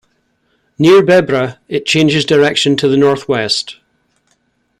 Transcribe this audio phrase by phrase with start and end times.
[0.79, 3.75] Near Bebra it changes direction to the northwest.